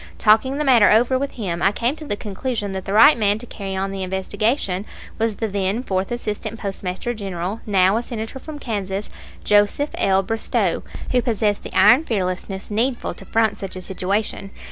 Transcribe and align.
Talking 0.17 0.57
the 0.57 0.63
matter 0.63 0.89
over 0.89 1.19
with 1.19 1.33
him, 1.33 1.61
I 1.61 1.71
came 1.71 1.95
to 1.97 2.05
the 2.05 2.15
conclusion 2.15 2.71
that 2.71 2.85
the 2.85 2.93
right 2.93 3.15
man 3.15 3.37
to 3.37 3.45
carry 3.45 3.75
on 3.75 3.91
the 3.91 4.01
investigation 4.01 4.83
was 5.19 5.35
the 5.35 5.47
then 5.47 5.83
Fourth 5.83 6.11
Assistant 6.11 6.57
Postmaster 6.59 7.13
General, 7.13 7.61
now 7.67 7.97
a 7.97 8.01
Senator 8.01 8.39
from 8.39 8.57
Kansas, 8.57 9.11
Joseph 9.43 9.91
L. 9.93 10.23
Bristow, 10.23 10.81
who 11.11 11.21
possessed 11.21 11.61
the 11.61 11.77
iron 11.77 12.03
fearlessness 12.03 12.71
needful 12.71 13.13
to 13.13 13.25
front 13.25 13.59
such 13.59 13.75
a 13.75 13.81
situation. 13.83 14.49